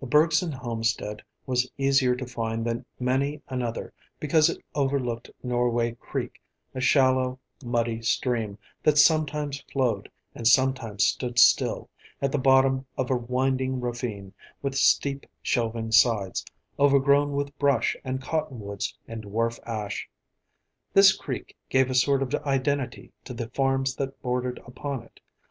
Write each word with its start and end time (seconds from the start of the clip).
The 0.00 0.06
Bergson 0.06 0.50
homestead 0.50 1.20
was 1.44 1.70
easier 1.76 2.16
to 2.16 2.24
find 2.26 2.64
than 2.64 2.86
many 2.98 3.42
another, 3.48 3.92
because 4.18 4.48
it 4.48 4.64
overlooked 4.74 5.28
Norway 5.42 5.92
Creek, 6.00 6.40
a 6.74 6.80
shallow, 6.80 7.38
muddy 7.62 8.00
stream 8.00 8.56
that 8.82 8.96
sometimes 8.96 9.60
flowed, 9.70 10.10
and 10.34 10.48
sometimes 10.48 11.04
stood 11.04 11.38
still, 11.38 11.90
at 12.22 12.32
the 12.32 12.38
bottom 12.38 12.86
of 12.96 13.10
a 13.10 13.14
winding 13.16 13.78
ravine 13.78 14.32
with 14.62 14.74
steep, 14.74 15.26
shelving 15.42 15.92
sides 15.92 16.46
overgrown 16.78 17.32
with 17.34 17.54
brush 17.58 17.94
and 18.02 18.22
cottonwoods 18.22 18.96
and 19.06 19.22
dwarf 19.24 19.60
ash. 19.66 20.08
This 20.94 21.14
creek 21.14 21.54
gave 21.68 21.90
a 21.90 21.94
sort 21.94 22.22
of 22.22 22.34
identity 22.46 23.12
to 23.24 23.34
the 23.34 23.50
farms 23.50 23.96
that 23.96 24.22
bordered 24.22 24.62
upon 24.64 25.02
it. 25.02 25.20